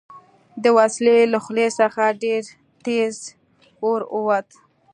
[0.63, 2.43] د وسلې له خولې څخه ډېر
[2.85, 3.15] تېز
[3.85, 4.49] اور ووت